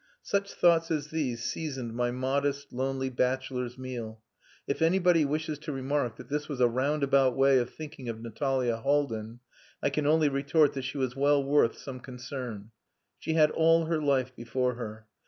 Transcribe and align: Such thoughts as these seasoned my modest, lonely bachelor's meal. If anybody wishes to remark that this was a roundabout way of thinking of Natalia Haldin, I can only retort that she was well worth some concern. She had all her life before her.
Such 0.23 0.55
thoughts 0.55 0.89
as 0.89 1.09
these 1.11 1.43
seasoned 1.43 1.93
my 1.93 2.09
modest, 2.09 2.73
lonely 2.73 3.11
bachelor's 3.11 3.77
meal. 3.77 4.19
If 4.65 4.81
anybody 4.81 5.25
wishes 5.25 5.59
to 5.59 5.71
remark 5.71 6.15
that 6.15 6.27
this 6.27 6.49
was 6.49 6.59
a 6.59 6.67
roundabout 6.67 7.37
way 7.37 7.59
of 7.59 7.69
thinking 7.69 8.09
of 8.09 8.19
Natalia 8.19 8.77
Haldin, 8.77 9.41
I 9.83 9.91
can 9.91 10.07
only 10.07 10.27
retort 10.27 10.73
that 10.73 10.85
she 10.85 10.97
was 10.97 11.15
well 11.15 11.43
worth 11.43 11.77
some 11.77 11.99
concern. 11.99 12.71
She 13.19 13.33
had 13.35 13.51
all 13.51 13.85
her 13.85 14.01
life 14.01 14.35
before 14.35 14.73
her. 14.73 15.05